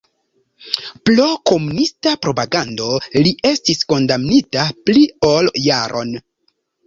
[1.09, 2.87] Pro komunista propagando
[3.27, 6.17] li estis kondamnita pli ol jaron.